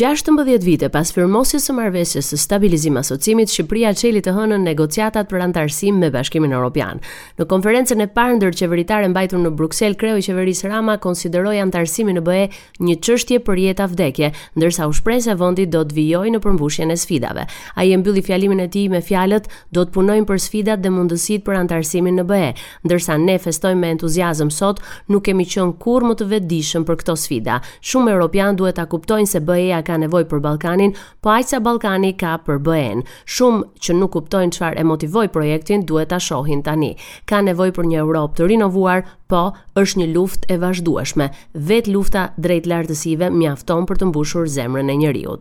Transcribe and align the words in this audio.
16 0.00 0.62
vite 0.64 0.88
pas 0.88 1.10
firmosjes 1.12 1.66
së 1.68 1.74
marrëveshjes 1.76 2.30
së 2.32 2.36
stabilizim 2.40 2.96
asocimit, 2.96 3.50
Shqipëria 3.52 3.90
çeli 3.92 4.22
të 4.24 4.32
hënën 4.32 4.62
negociatat 4.64 5.26
për 5.28 5.42
antarësim 5.44 5.98
me 6.00 6.08
Bashkimin 6.14 6.54
Evropian. 6.56 7.02
Në 7.36 7.44
konferencën 7.50 8.00
e 8.00 8.06
parë 8.08 8.38
ndërqeveritare 8.38 9.10
mbajtur 9.12 9.42
në 9.42 9.50
Bruksel, 9.58 9.96
kreu 10.00 10.14
i 10.16 10.24
qeverisë 10.24 10.70
Rama 10.72 10.94
konsideroi 11.04 11.58
antarësimin 11.66 12.16
në 12.16 12.22
BE 12.24 12.46
një 12.86 12.94
çështje 13.04 13.40
për 13.44 13.60
jetë 13.64 13.90
vdekje, 13.92 14.30
ndërsa 14.56 14.86
u 14.88 14.94
shpreh 14.96 15.20
se 15.26 15.34
vendi 15.36 15.66
do 15.68 15.82
të 15.84 15.98
vijojë 15.98 16.32
në 16.32 16.40
përmbushjen 16.46 16.94
e 16.94 16.96
sfidave. 16.96 17.44
Ai 17.76 17.90
e 17.92 18.00
mbylli 18.00 18.24
fjalimin 18.24 18.64
e 18.64 18.70
tij 18.72 18.88
me 18.94 19.02
fjalët: 19.04 19.50
"Do 19.70 19.84
të 19.84 19.92
punojmë 19.98 20.26
për 20.32 20.40
sfidat 20.46 20.80
dhe 20.80 20.94
mundësitë 20.96 21.44
për 21.50 21.58
antarësimin 21.60 22.16
në 22.20 22.24
BE, 22.24 22.54
ndërsa 22.88 23.18
ne 23.26 23.36
festojmë 23.44 23.80
me 23.84 23.90
entuziazëm 23.98 24.50
sot, 24.50 24.80
nuk 25.12 25.24
kemi 25.28 25.44
qenë 25.44 25.76
kurrë 25.76 26.06
më 26.06 26.16
të 26.16 26.24
vetëdijshëm 26.32 26.84
për 26.88 26.96
këto 27.02 27.16
sfida. 27.20 27.60
Shumë 27.82 28.12
europian 28.16 28.56
duhet 28.56 28.80
ta 28.80 28.86
kuptojnë 28.86 29.26
se 29.28 29.40
BE-ja 29.40 29.82
ka 29.90 29.98
nevojë 29.98 30.28
për 30.30 30.40
Ballkanin, 30.44 30.92
po 31.24 31.32
aq 31.34 31.48
sa 31.50 31.60
Ballkani 31.64 32.12
ka 32.20 32.34
për 32.46 32.60
BE-n. 32.66 33.02
Shumë 33.26 33.82
që 33.82 33.96
nuk 33.98 34.14
kuptojnë 34.14 34.54
çfarë 34.56 34.80
e 34.80 34.86
motivoi 34.86 35.28
projektin, 35.34 35.84
duhet 35.88 36.12
ta 36.12 36.20
shohin 36.22 36.62
tani. 36.66 36.92
Ka 37.26 37.42
nevojë 37.44 37.74
për 37.78 37.90
një 37.90 38.02
Europë 38.06 38.38
të 38.38 38.50
rinovuar, 38.54 39.02
po 39.30 39.44
është 39.82 40.02
një 40.04 40.08
luftë 40.14 40.50
e 40.54 40.58
vazhdueshme. 40.62 41.30
Vet 41.70 41.88
lufta 41.90 42.28
drejt 42.40 42.68
lartësive 42.70 43.32
mjafton 43.34 43.88
për 43.90 44.00
të 44.02 44.10
mbushur 44.12 44.46
zemrën 44.50 44.90
e 44.94 44.98
njeriu. 45.02 45.38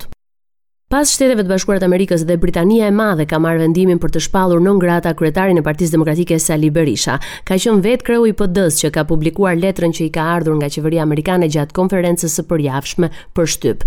Pas 0.89 1.05
Shteteve 1.05 1.43
të 1.45 1.51
Bashkuara 1.51 1.83
të 1.83 1.85
Amerikës 1.85 2.23
dhe 2.25 2.33
Britania 2.41 2.87
e 2.89 2.93
Madhe 2.97 3.27
ka 3.29 3.37
marrë 3.37 3.61
vendimin 3.61 3.99
për 4.01 4.09
të 4.15 4.23
shpallur 4.25 4.61
non 4.65 4.79
grata 4.81 5.11
kryetarin 5.13 5.59
e 5.61 5.61
Partisë 5.65 5.93
Demokratike 5.93 6.39
Sali 6.41 6.71
Berisha. 6.73 7.19
Ka 7.45 7.59
qenë 7.61 7.83
vetë 7.85 8.07
kreu 8.07 8.25
i 8.25 8.33
PD-s 8.33 8.81
që 8.81 8.89
ka 8.95 9.03
publikuar 9.05 9.53
letrën 9.61 9.93
që 9.93 10.07
i 10.07 10.11
ka 10.17 10.25
ardhur 10.39 10.57
nga 10.57 10.69
qeveria 10.73 11.05
amerikane 11.05 11.45
gjatë 11.53 11.77
konferencës 11.77 12.33
së 12.39 12.47
përjavshme 12.49 13.11
për 13.37 13.51
shtyp 13.53 13.85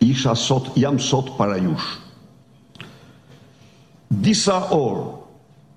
isha 0.00 0.34
sot, 0.34 0.74
jam 0.76 0.98
sot 0.98 1.36
para 1.36 1.58
jush. 1.60 1.98
Disa 4.10 4.58
orë, 4.74 5.06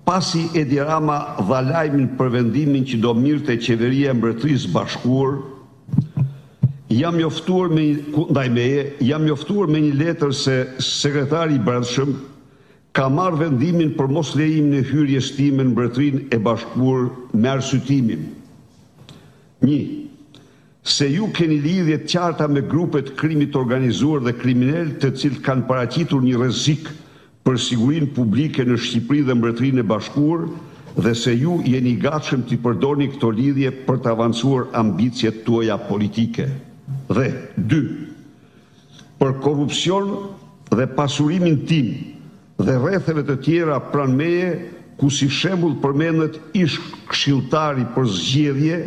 pasi 0.04 0.48
Edi 0.58 0.80
Rama 0.80 1.18
dha 1.38 1.60
lajmin 1.64 2.08
për 2.18 2.32
vendimin 2.38 2.86
që 2.88 2.98
do 3.04 3.12
mirë 3.16 3.44
të 3.46 3.56
qeveria 3.62 4.10
e 4.12 4.16
mbretëris 4.18 4.64
bashkuar, 4.74 5.36
jam 6.90 7.18
joftuar 7.20 7.70
me, 7.70 7.84
e, 8.66 8.78
jam 9.06 9.26
joftuar 9.30 9.70
me 9.70 9.84
një 9.86 9.94
letër 10.00 10.32
se 10.36 10.58
sekretari 10.82 11.58
i 11.58 11.62
bërëshëm 11.66 12.16
ka 12.94 13.08
marë 13.10 13.40
vendimin 13.44 13.94
për 13.98 14.10
mos 14.14 14.34
lejim 14.38 14.68
në 14.72 14.82
hyrje 14.90 15.20
stime 15.28 15.64
në 15.64 16.26
e 16.34 16.38
bashkuar 16.38 17.08
me 17.32 17.48
arsytimin. 17.50 18.26
Një, 19.64 19.80
se 20.84 21.08
ju 21.08 21.26
keni 21.32 21.56
lidhje 21.64 21.96
të 22.02 22.10
qarta 22.12 22.44
me 22.52 22.60
grupet 22.68 23.14
krimit 23.16 23.54
të 23.54 23.60
organizuar 23.62 24.20
dhe 24.20 24.34
kriminal 24.36 24.90
të 25.00 25.08
cilët 25.18 25.40
kanë 25.46 25.64
paraqitur 25.68 26.20
një 26.22 26.42
rrezik 26.42 26.90
për 27.44 27.56
sigurinë 27.66 28.10
publike 28.16 28.64
në 28.68 28.76
Shqipëri 28.80 29.22
dhe 29.24 29.34
Mbretërinë 29.38 29.80
e 29.80 29.86
Bashkuar 29.88 30.42
dhe 31.06 31.12
se 31.16 31.32
ju 31.40 31.56
jeni 31.64 31.94
i 31.94 31.98
gatshëm 32.04 32.44
të 32.48 32.58
përdorni 32.66 33.08
këto 33.14 33.30
lidhje 33.38 33.70
për 33.88 34.02
të 34.04 34.12
avancuar 34.12 34.66
ambicjet 34.82 35.40
tuaja 35.46 35.78
politike. 35.88 36.50
Dhe 37.08 37.26
2. 37.56 39.20
Për 39.20 39.32
korrupsion 39.40 40.12
dhe 40.68 40.86
pasurimin 40.96 41.62
tim 41.70 41.88
dhe 42.60 42.76
retheve 42.84 43.24
të 43.24 43.38
tjera 43.46 43.80
pranë 43.88 44.18
meje 44.20 44.52
ku 45.00 45.08
si 45.10 45.28
shembul 45.32 45.78
përmendet 45.82 46.36
ish 46.52 46.76
këshiltari 47.08 47.88
për 47.96 48.04
zgjedhje 48.20 48.78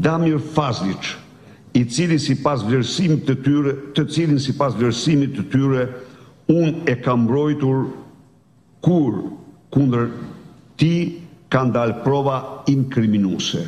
Damir 0.00 0.38
Fazliq, 0.40 1.10
i 1.78 1.84
cilin 1.86 2.18
si 2.18 2.34
pas 2.42 2.62
vlerësimit 2.66 3.22
të 3.28 3.34
tyre, 3.46 3.74
të 3.96 4.04
cilin 4.16 4.40
si 4.46 4.54
pas 4.58 4.74
vlerësimit 4.78 5.34
të 5.36 5.44
tyre, 5.54 5.84
unë 6.54 6.88
e 6.90 6.96
kam 7.04 7.26
brojtur 7.30 7.84
kur 8.86 9.18
kundër 9.74 10.08
ti 10.82 10.90
kanë 11.56 11.74
dalë 11.78 11.98
prova 12.04 12.38
inkriminuse. 12.74 13.62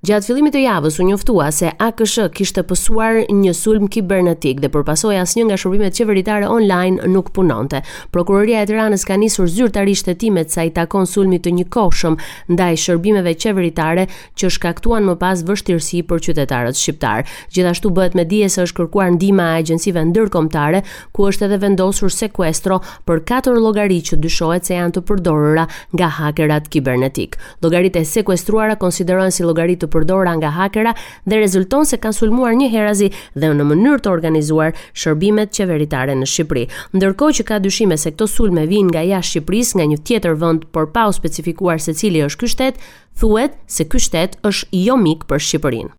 Gjatë 0.00 0.24
fillimit 0.30 0.54
të 0.56 0.60
javës 0.62 0.94
u 0.96 1.04
njoftua 1.04 1.50
se 1.52 1.68
AKSH 1.84 2.30
kishte 2.32 2.62
pësuar 2.64 3.18
një 3.36 3.50
sulm 3.52 3.82
kibernetik 3.92 4.62
dhe 4.62 4.70
përpasoi 4.72 5.18
asnjë 5.20 5.42
nga 5.50 5.56
shërbimet 5.60 5.98
qeveritare 5.98 6.46
online 6.48 7.04
nuk 7.12 7.26
punonte. 7.36 7.82
Prokuroria 8.08 8.62
e 8.64 8.68
Tiranës 8.70 9.04
ka 9.04 9.18
nisur 9.20 9.44
zyrtarisht 9.52 10.08
hetimet 10.08 10.48
sa 10.56 10.64
i 10.64 10.70
takon 10.72 11.04
sulmit 11.06 11.44
të 11.44 11.52
njëkohshëm 11.58 12.16
ndaj 12.48 12.78
shërbimeve 12.80 13.34
qeveritare 13.44 14.06
që 14.40 14.48
shkaktuan 14.56 15.04
më 15.04 15.18
pas 15.20 15.42
vështirësi 15.50 16.00
për 16.08 16.24
qytetarët 16.30 16.80
shqiptar. 16.80 17.28
Gjithashtu 17.52 17.92
bëhet 18.00 18.16
me 18.16 18.24
dije 18.24 18.48
se 18.56 18.64
është 18.64 18.80
kërkuar 18.80 19.12
ndihma 19.18 19.50
e 19.50 19.60
agjencive 19.66 20.06
ndërkombëtare, 20.14 20.80
ku 21.12 21.28
është 21.28 21.48
edhe 21.50 21.60
vendosur 21.66 22.08
sekuestro 22.16 22.80
për 23.04 23.20
katër 23.28 23.60
llogari 23.60 24.00
që 24.00 24.16
dyshohet 24.24 24.64
se 24.72 24.80
janë 24.80 24.96
të 24.96 25.04
përdorura 25.12 25.68
nga 25.92 26.08
hakerat 26.22 26.72
kibernetik. 26.72 27.36
Llogaritë 27.60 28.00
e 28.00 28.08
sekuestruara 28.14 28.80
konsiderohen 28.80 29.28
si 29.30 29.44
llogaritë 29.44 29.89
përdora 29.92 30.34
nga 30.38 30.50
hakera 30.54 30.92
dhe 31.28 31.40
rezulton 31.42 31.84
se 31.90 31.98
kanë 32.02 32.18
sulmuar 32.18 32.54
një 32.60 32.70
herazi 32.72 33.10
dhe 33.34 33.50
në 33.58 33.66
mënyrë 33.72 34.02
të 34.06 34.12
organizuar 34.14 34.72
shërbimet 35.02 35.52
qeveritare 35.58 36.16
në 36.20 36.30
Shqipëri. 36.34 36.64
Ndërkohë 36.96 37.38
që 37.40 37.48
ka 37.50 37.60
dyshime 37.66 37.98
se 38.02 38.14
këto 38.14 38.30
sulme 38.36 38.64
vijnë 38.70 38.94
nga 38.94 39.04
jashtë 39.12 39.28
Shqipërisë, 39.34 39.76
nga 39.78 39.88
një 39.92 40.00
tjetër 40.06 40.38
vend, 40.42 40.64
por 40.74 40.90
pa 40.94 41.08
u 41.10 41.16
specifikuar 41.20 41.82
se 41.82 41.94
cili 42.00 42.24
është 42.28 42.42
ky 42.44 42.52
shtet, 42.54 42.82
thuhet 43.20 43.56
se 43.68 43.88
ky 43.92 44.02
shtet 44.06 44.38
është 44.46 44.82
jo 44.86 44.96
mik 45.00 45.26
për 45.30 45.40
Shqipërinë. 45.50 45.96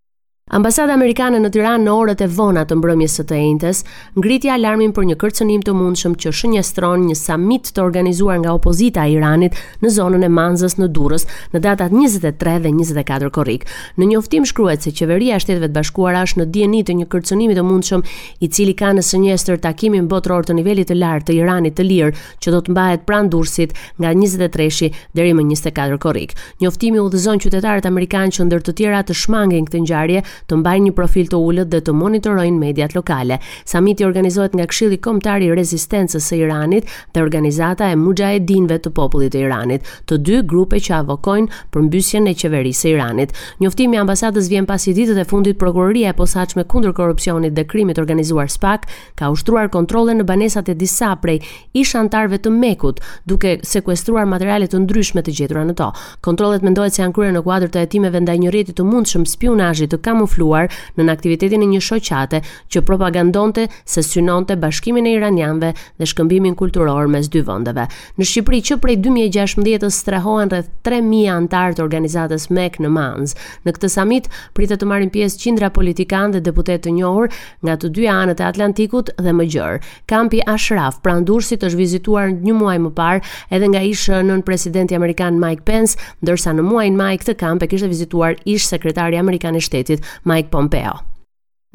Ambasada 0.51 0.91
amerikane 0.97 1.37
në 1.39 1.49
Tiranë 1.55 1.85
në 1.87 1.91
orët 1.95 2.19
e 2.25 2.25
vona 2.35 2.65
të 2.67 2.75
mbrëmjes 2.75 3.13
së 3.15 3.23
të 3.29 3.37
entës 3.39 3.77
ngriti 4.19 4.49
alarmin 4.51 4.91
për 4.91 5.05
një 5.11 5.15
kërcënim 5.21 5.61
të 5.63 5.75
mundshëm 5.79 6.15
që 6.19 6.33
shënjestron 6.39 7.05
një 7.07 7.13
samit 7.15 7.69
të 7.71 7.79
organizuar 7.85 8.41
nga 8.43 8.51
opozita 8.57 9.05
e 9.07 9.13
Iranit 9.15 9.55
në 9.79 9.91
zonën 9.95 10.25
e 10.27 10.29
Manzës 10.35 10.75
në 10.81 10.89
Durrës 10.97 11.23
në 11.53 11.61
datat 11.63 11.95
23 11.95 12.57
dhe 12.65 12.71
24 12.81 13.29
korrik. 13.37 13.63
Në 13.95 14.09
njoftim 14.11 14.49
shkruhet 14.51 14.83
se 14.83 14.91
qeveria 14.91 15.37
e 15.39 15.57
të 15.61 15.69
Bashkuara 15.71 16.25
është 16.27 16.41
në 16.41 16.47
dieni 16.57 16.83
të 16.83 16.97
një 16.99 17.07
kërcënimi 17.15 17.55
të 17.55 17.63
mundshëm 17.69 18.03
i 18.43 18.51
cili 18.51 18.75
ka 18.75 18.91
në 18.91 19.05
shënjestër 19.07 19.61
takimin 19.63 20.09
botëror 20.11 20.43
të 20.51 20.57
nivelit 20.59 20.91
të 20.91 20.99
lartë 20.99 21.29
të 21.31 21.37
Iranit 21.39 21.77
të 21.79 21.87
lirë 21.87 22.11
që 22.43 22.51
do 22.51 22.59
të 22.67 22.75
mbahet 22.75 23.07
pranë 23.07 23.31
Durrësit 23.37 23.71
nga 24.03 24.11
23-shi 24.19 24.91
deri 25.15 25.31
më 25.31 25.47
24 25.55 25.95
korrik. 26.03 26.35
Njoftimi 26.59 26.99
udhëzon 27.07 27.39
qytetarët 27.39 27.87
amerikanë 27.87 28.35
që 28.35 28.49
ndër 28.49 28.67
të 28.67 28.75
tjera 28.81 29.03
të 29.07 29.15
shmangin 29.15 29.71
këtë 29.71 29.83
ngjarje 29.87 30.27
të 30.49 30.57
mbajnë 30.61 30.87
një 30.89 30.93
profil 30.97 31.29
të 31.31 31.39
ulët 31.45 31.69
dhe 31.71 31.81
të 31.85 31.95
monitorojnë 31.97 32.59
mediat 32.61 32.95
lokale. 32.95 33.37
Samiti 33.67 34.05
organizohet 34.07 34.55
nga 34.57 34.65
Këshilli 34.71 34.97
Kombëtar 35.03 35.45
i 35.45 35.49
Rezistencës 35.57 36.27
së 36.31 36.39
Iranit 36.45 36.89
dhe 37.15 37.23
organizata 37.23 37.89
e 37.93 37.97
Mujahedinëve 37.99 38.79
të 38.85 38.93
Popullit 38.97 39.33
të 39.35 39.43
Iranit, 39.47 39.85
të 40.09 40.19
dy 40.27 40.41
grupe 40.47 40.79
që 40.81 40.95
avokojnë 41.01 41.61
për 41.73 41.85
mbysjen 41.87 42.27
e 42.27 42.33
qeverisë 42.37 42.85
së 42.85 42.93
Iranit. 42.95 43.35
Njoftimi 43.63 43.97
i 43.97 44.01
ambasadës 44.01 44.49
vjen 44.51 44.67
pas 44.69 44.87
i 44.91 44.95
ditët 44.97 45.19
e 45.23 45.27
fundit 45.29 45.59
prokuroria 45.61 46.11
e 46.13 46.17
posaçme 46.17 46.65
kundër 46.65 46.95
korrupsionit 46.97 47.55
dhe 47.57 47.65
krimit 47.67 47.99
organizuar 48.01 48.49
SPAK 48.49 48.87
ka 49.19 49.31
ushtruar 49.33 49.69
kontrole 49.71 50.15
në 50.17 50.27
banesat 50.29 50.69
e 50.71 50.75
disa 50.75 51.13
prej 51.21 51.39
ish 51.77 51.95
antarëve 51.99 52.39
të 52.41 52.51
Mekut, 52.51 52.99
duke 53.25 53.57
sekuestruar 53.65 54.27
materiale 54.29 54.67
të 54.67 54.81
ndryshme 54.83 55.23
të 55.25 55.35
gjetura 55.39 55.63
në 55.67 55.75
to. 55.79 55.89
Kontrollet 56.21 56.63
mendohet 56.65 56.95
se 56.97 57.01
janë 57.03 57.13
kryer 57.15 57.35
në 57.35 57.43
kuadër 57.45 57.71
të 57.73 57.81
hetimeve 57.85 58.21
ndaj 58.23 58.37
një 58.43 58.51
rrjeti 58.53 58.75
të 58.77 58.85
mundshëm 58.87 59.25
spionazhi 59.29 59.87
të 59.91 59.99
kamuflu 60.03 60.30
Në 60.39 61.03
nën 61.03 61.11
aktivitetin 61.11 61.61
e 61.61 61.67
një 61.73 61.81
shoqate 61.83 62.39
që 62.71 62.81
propagandonte 62.87 63.65
se 63.89 64.01
synonte 64.05 64.55
bashkimin 64.57 65.05
e 65.07 65.13
iranianëve 65.17 65.71
dhe 65.99 66.07
shkëmbimin 66.07 66.55
kulturor 66.55 67.07
mes 67.11 67.27
dy 67.33 67.41
vendeve. 67.47 67.87
Në 68.19 68.27
Shqipëri 68.31 68.59
që 68.69 68.77
prej 68.83 68.95
2016 69.03 69.89
strehohen 69.91 70.51
rreth 70.53 70.69
3000 70.87 71.29
anëtarë 71.35 71.77
të 71.79 71.83
organizatës 71.83 72.47
Mek 72.55 72.79
në 72.83 72.89
Manz. 72.91 73.35
Në 73.65 73.73
këtë 73.75 73.89
samit 73.93 74.29
pritet 74.57 74.81
të 74.81 74.87
marrin 74.89 75.11
pjesë 75.13 75.39
qindra 75.43 75.71
politikanë 75.75 76.37
dhe 76.37 76.43
deputet 76.47 76.83
të 76.85 76.93
njohur 76.99 77.27
nga 77.65 77.75
të 77.81 77.91
dy 77.95 78.07
anët 78.11 78.41
e 78.43 78.47
Atlantikut 78.47 79.11
dhe 79.17 79.33
më 79.35 79.47
gjërë. 79.55 79.81
Kampi 80.11 80.41
Ashraf 80.51 81.01
prandursit, 81.03 81.63
është 81.67 81.77
vizituar 81.79 82.31
një 82.33 82.55
muaj 82.57 82.77
më 82.85 82.93
parë 82.95 83.21
edhe 83.51 83.67
nga 83.73 83.83
ish 83.83 84.07
nën 84.21 84.43
presidenti 84.47 84.95
amerikan 84.97 85.39
Mike 85.41 85.65
Pence, 85.67 85.97
ndërsa 86.23 86.55
në 86.57 86.65
muajin 86.69 86.97
maj 86.99 87.13
këtë 87.21 87.37
kamp 87.41 87.63
e 87.63 87.69
kishte 87.71 87.89
vizituar 87.91 88.37
ish 88.45 88.67
sekretari 88.69 89.19
amerikan 89.19 89.55
i 89.55 89.61
shtetit 89.61 90.03
Mike 90.23 90.49
Pompeo. 90.51 91.10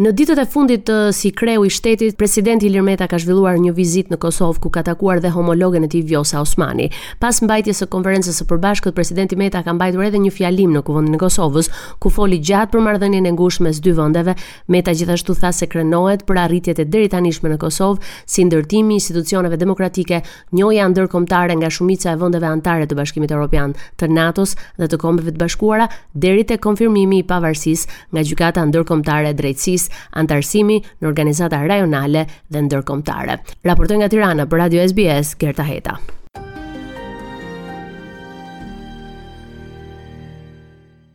Në 0.04 0.10
ditët 0.12 0.40
e 0.42 0.42
fundit 0.52 0.82
të 0.84 0.94
si 1.16 1.30
kreu 1.32 1.62
i 1.64 1.70
shtetit, 1.72 2.18
presidenti 2.20 2.66
Ilir 2.68 2.82
Meta 2.84 3.06
ka 3.08 3.16
zhvilluar 3.16 3.54
një 3.56 3.70
vizitë 3.72 4.12
në 4.12 4.16
Kosovë 4.20 4.60
ku 4.60 4.68
ka 4.72 4.82
takuar 4.84 5.22
dhe 5.24 5.30
homologën 5.32 5.86
e 5.86 5.88
tij 5.88 6.02
Vjosa 6.08 6.42
Osmani. 6.44 6.90
Pas 7.16 7.38
mbajtjes 7.40 7.80
së 7.80 7.86
konferencës 7.94 8.36
së 8.36 8.44
përbashkët, 8.50 8.92
presidenti 8.92 9.38
Meta 9.40 9.62
ka 9.64 9.72
mbajtur 9.72 10.04
edhe 10.10 10.20
një 10.20 10.32
fjalim 10.36 10.74
në 10.76 10.82
kuvendin 10.84 11.16
e 11.16 11.20
Kosovës, 11.22 11.70
ku 11.96 12.12
foli 12.12 12.42
gjatë 12.44 12.74
për 12.74 12.84
marrëdhënien 12.90 13.28
e 13.30 13.32
ngushtë 13.38 13.64
mes 13.70 13.80
dy 13.86 13.94
vendeve. 13.96 14.34
Meta 14.76 14.92
gjithashtu 14.92 15.38
tha 15.40 15.54
se 15.56 15.64
krenohet 15.72 16.26
për 16.28 16.42
arritjet 16.44 16.84
e 16.84 16.84
deritanishme 16.84 17.54
në 17.54 17.56
Kosovë, 17.64 18.04
si 18.28 18.44
ndërtimi 18.50 18.98
i 18.98 19.00
institucioneve 19.00 19.56
demokratike, 19.64 20.20
njëja 20.52 20.90
ndërkombëtare 20.92 21.56
nga 21.62 21.72
shumica 21.72 22.12
e 22.12 22.20
vendeve 22.20 22.50
anëtare 22.52 22.84
të 22.92 23.00
Bashkimit 23.00 23.32
Evropian, 23.32 23.72
të 23.96 24.12
NATO-s 24.12 24.58
dhe 24.76 24.92
të 24.92 25.00
Kombeve 25.06 25.32
të 25.38 25.46
Bashkuara, 25.46 25.88
deri 26.12 26.44
te 26.52 26.60
konfirmimi 26.68 27.24
i 27.24 27.28
pavarësisë 27.32 28.12
nga 28.12 28.26
gjykata 28.28 28.68
ndërkombëtare 28.74 29.32
e 29.32 29.38
drejtësisë 29.40 29.84
Shqipërisë, 29.86 30.14
antarësimi 30.22 30.76
në 31.02 31.08
organizata 31.10 31.60
rajonale 31.66 32.24
dhe 32.56 32.64
ndërkombëtare. 32.68 33.38
Raportoj 33.70 34.00
nga 34.02 34.10
Tirana 34.16 34.48
për 34.50 34.64
Radio 34.66 34.86
SBS, 34.90 35.36
Gerta 35.46 35.70
Heta. 35.70 35.98